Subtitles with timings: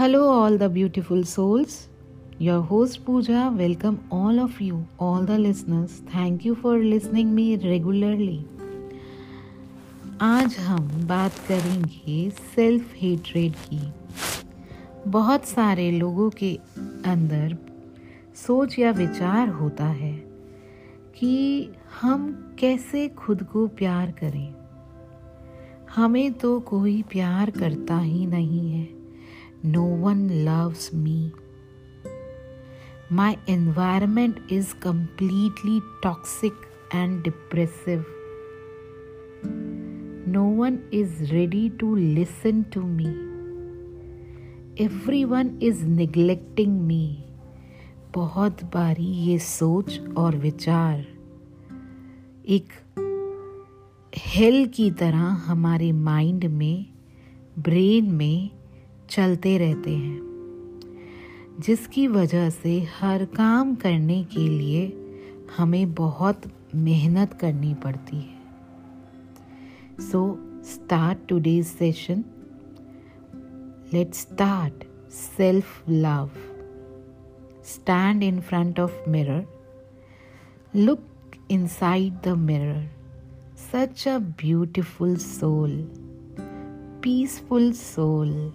[0.00, 1.88] Hello all the beautiful souls
[2.40, 7.56] your host Pooja welcome all of you all the listeners thank you for listening me
[7.56, 8.46] regularly
[10.20, 13.80] आज हम बात करेंगे self hatred की।
[15.10, 16.58] बहुत सारे लोगों के
[17.06, 17.56] अंदर
[18.46, 20.12] सोच या विचार होता है
[21.16, 21.68] कि
[22.00, 24.54] हम कैसे खुद को प्यार करें।
[25.96, 28.99] हमें तो कोई प्यार करता ही नहीं है।
[29.64, 31.32] No one loves me
[33.12, 36.52] My environment is completely toxic
[36.92, 38.04] and depressive.
[40.26, 43.08] No one is ready to listen to me.
[44.78, 47.02] Everyone is neglecting me.
[48.14, 51.04] बहुत बारी ये सोच और विचार
[52.48, 52.72] एक
[54.18, 56.86] हेल की तरह हमारे माइंड में
[57.58, 58.50] ब्रेन में
[59.10, 60.18] चलते रहते हैं
[61.60, 64.86] जिसकी वजह से हर काम करने के लिए
[65.56, 66.42] हमें बहुत
[66.74, 68.38] मेहनत करनी पड़ती है।
[70.00, 72.24] So start today's session
[73.92, 76.30] let start self love
[77.64, 79.46] stand in front of mirror
[80.76, 81.06] look
[81.50, 82.82] inside the mirror.
[83.56, 85.72] Such a beautiful soul,
[87.00, 88.52] peaceful soul,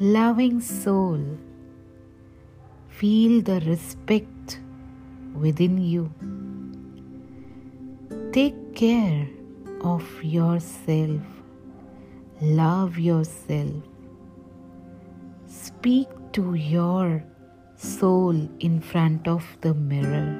[0.00, 1.20] loving soul.
[2.88, 4.58] Feel the respect
[5.34, 6.12] within you.
[8.32, 9.28] Take care
[9.82, 11.22] of yourself.
[12.40, 13.84] Love yourself.
[15.46, 17.22] Speak to your
[17.76, 20.36] soul in front of the mirror.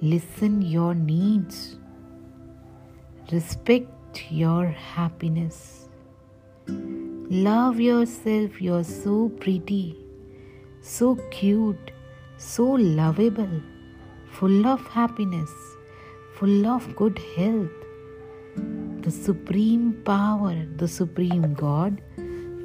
[0.00, 1.78] Listen your needs.
[3.30, 5.88] Respect your happiness.
[7.30, 8.60] Love yourself.
[8.60, 9.96] You're so pretty
[10.82, 11.90] so cute,
[12.38, 13.60] so lovable,
[14.32, 15.50] full of happiness,
[16.34, 17.70] full of good health.
[19.02, 22.00] The Supreme Power, the Supreme God,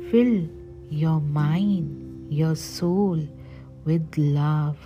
[0.10, 0.48] fill
[0.90, 3.20] your mind, your soul
[3.84, 4.78] with love.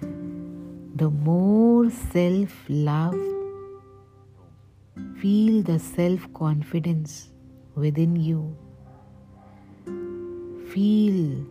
[0.00, 3.18] The more self love,
[5.20, 7.31] feel the self confidence
[7.74, 8.56] within you.
[10.72, 11.44] Feel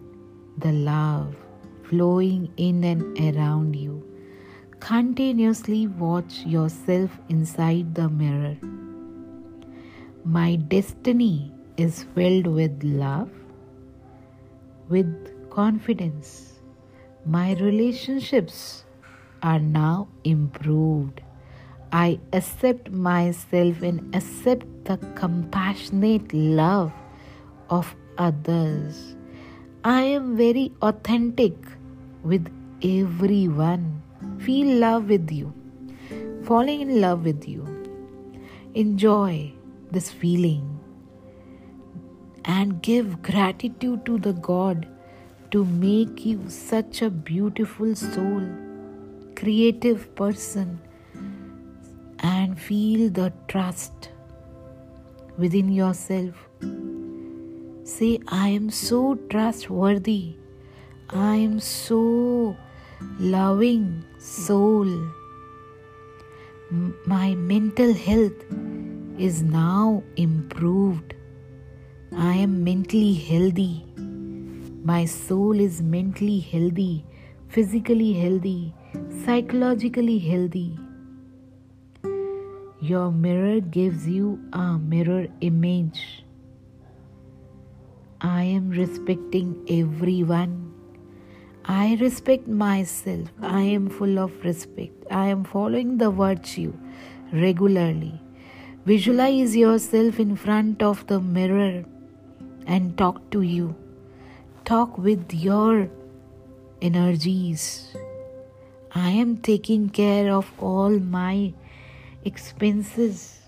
[0.57, 1.35] the love
[1.83, 4.03] flowing in and around you.
[4.79, 8.57] Continuously watch yourself inside the mirror.
[10.23, 13.29] My destiny is filled with love,
[14.89, 16.59] with confidence.
[17.25, 18.85] My relationships
[19.43, 21.21] are now improved.
[21.93, 26.93] I accept myself and accept the compassionate love
[27.69, 29.15] of others.
[29.83, 31.53] I am very authentic
[32.23, 32.47] with
[32.81, 34.01] everyone.
[34.39, 35.53] Feel love with you,
[36.43, 37.67] falling in love with you.
[38.73, 39.51] Enjoy
[39.91, 40.79] this feeling
[42.45, 44.87] and give gratitude to the God
[45.51, 48.47] to make you such a beautiful soul,
[49.35, 50.79] creative person,
[52.21, 54.09] and feel the trust
[55.37, 56.47] within yourself
[57.83, 60.35] Say, I am so trustworthy.
[61.09, 62.55] I am so
[63.19, 64.87] loving soul.
[67.05, 68.45] My mental health
[69.17, 71.15] is now improved.
[72.15, 73.83] I am mentally healthy.
[74.83, 77.03] My soul is mentally healthy,
[77.49, 78.73] physically healthy,
[79.25, 80.77] psychologically healthy.
[82.81, 86.23] Your mirror gives you a mirror image
[88.23, 90.73] I am respecting everyone.
[91.65, 93.29] I respect myself.
[93.41, 94.93] I am full of respect.
[95.09, 96.71] I am following the virtue
[97.33, 98.21] regularly.
[98.85, 101.83] Visualize yourself in front of the mirror
[102.67, 103.75] and talk to you.
[104.65, 105.89] Talk with your
[106.79, 107.95] energies.
[108.93, 111.53] I am taking care of all my
[112.23, 113.39] expenses.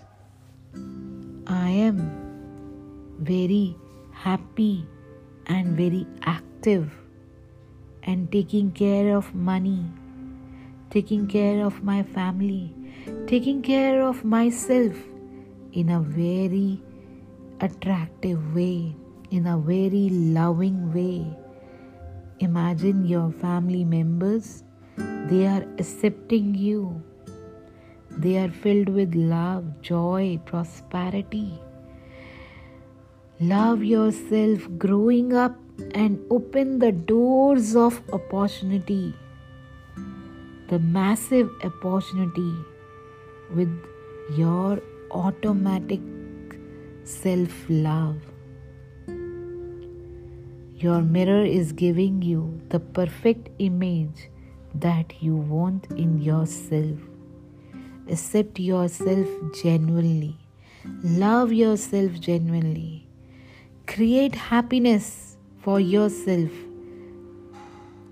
[1.46, 3.76] I am very
[4.12, 4.86] happy
[5.46, 6.92] and very active
[8.02, 9.84] and taking care of money,
[10.90, 12.74] taking care of my family,
[13.26, 14.96] taking care of myself
[15.72, 16.82] in a very
[17.60, 18.94] attractive way,
[19.30, 21.24] in a very loving way.
[22.40, 24.64] Imagine your family members,
[25.30, 27.02] they are accepting you.
[28.16, 31.60] They are filled with love, joy, prosperity
[33.40, 35.56] Love yourself growing up
[35.92, 39.12] and open the doors of opportunity,
[40.68, 42.54] the massive opportunity
[43.56, 43.68] with
[44.36, 46.00] your automatic
[47.02, 48.18] self love.
[50.76, 54.30] Your mirror is giving you the perfect image
[54.76, 57.13] that you want in yourself.
[58.10, 59.26] Accept yourself
[59.62, 60.36] genuinely.
[61.02, 63.06] Love yourself genuinely.
[63.86, 66.50] Create happiness for yourself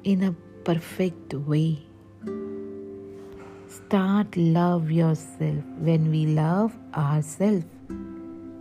[0.04, 0.32] in a
[0.64, 1.78] perfect way.
[3.68, 7.64] Start love yourself when we love ourselves,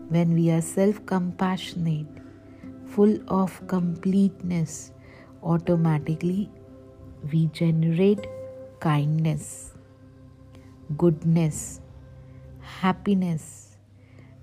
[0.10, 2.08] when we are self compassionate,
[2.86, 4.92] full of completeness,
[5.44, 6.50] automatically
[7.32, 8.26] we generate
[8.80, 9.74] kindness,
[10.98, 11.82] goodness,
[12.62, 13.78] happiness,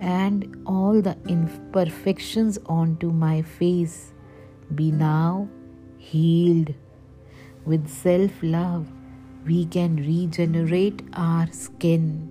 [0.00, 4.12] and all the imperfections onto my face
[4.75, 5.49] be now
[5.97, 6.75] healed.
[7.65, 8.87] With self love,
[9.47, 12.31] we can regenerate our skin.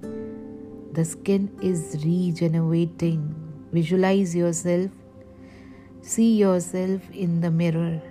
[0.94, 3.36] The skin is regenerating.
[3.72, 4.92] Visualize yourself,
[6.02, 8.02] see yourself in the mirror,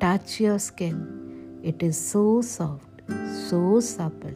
[0.00, 1.22] touch your skin
[1.62, 3.02] it is so soft,
[3.48, 4.34] so supple,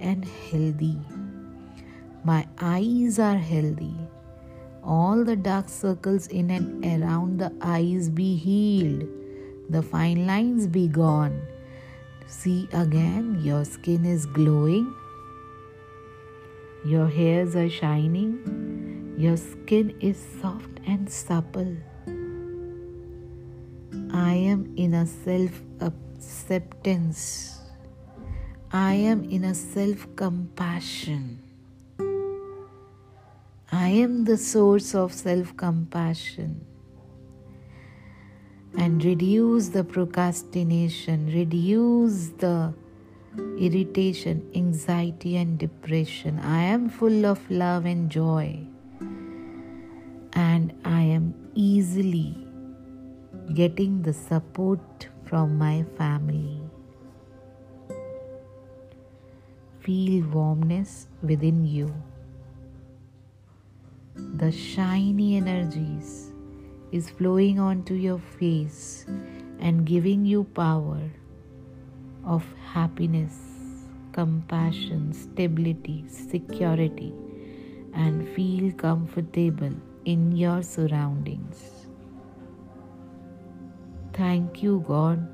[0.00, 0.98] and healthy.
[2.24, 3.94] My eyes are healthy.
[4.82, 9.08] All the dark circles in and around the eyes be healed.
[9.68, 11.40] The fine lines be gone.
[12.26, 14.92] See again, your skin is glowing.
[16.84, 19.14] Your hairs are shining.
[19.18, 21.76] Your skin is soft and supple.
[24.12, 27.59] I am in a self acceptance.
[28.72, 31.42] I am in a self compassion.
[33.72, 36.64] I am the source of self compassion.
[38.78, 42.72] And reduce the procrastination, reduce the
[43.58, 46.38] irritation, anxiety, and depression.
[46.38, 48.60] I am full of love and joy.
[50.32, 52.46] And I am easily
[53.52, 56.69] getting the support from my family.
[59.80, 61.94] Feel warmness within you.
[64.14, 66.32] The shiny energies
[66.92, 69.06] is flowing onto your face
[69.58, 71.00] and giving you power
[72.24, 73.38] of happiness,
[74.12, 77.14] compassion, stability, security,
[77.94, 79.72] and feel comfortable
[80.04, 81.86] in your surroundings.
[84.12, 85.26] Thank you, God,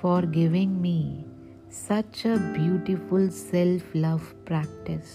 [0.00, 1.24] for giving me
[1.74, 5.14] such a beautiful self love practice.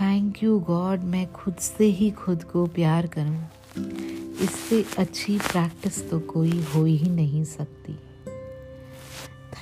[0.00, 6.18] Thank you God मैं खुद से ही खुद को प्यार करूँ इससे अच्छी practice तो
[6.32, 7.94] कोई हो ही नहीं सकती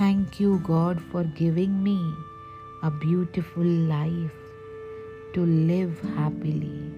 [0.01, 1.99] thank you God for giving me
[2.85, 4.41] a beautiful life
[5.35, 6.93] to live happily.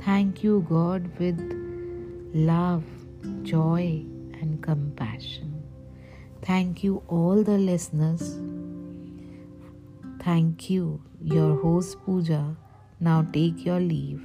[0.00, 1.40] Thank you, God, with
[2.34, 2.84] love
[3.42, 4.04] joy,
[4.40, 5.57] and compassion.
[6.42, 8.38] Thank you, all the listeners.
[10.22, 12.56] Thank you, your host Pooja.
[13.00, 14.22] Now take your leave.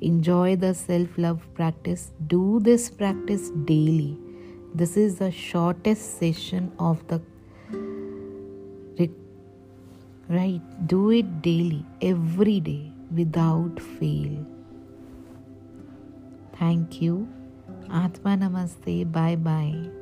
[0.00, 2.10] Enjoy the self love practice.
[2.26, 4.18] Do this practice daily.
[4.74, 7.20] This is the shortest session of the
[10.28, 10.86] right.
[10.86, 14.44] Do it daily, every day, without fail.
[16.58, 17.28] Thank you.
[17.90, 19.10] Atma Namaste.
[19.12, 20.01] Bye bye.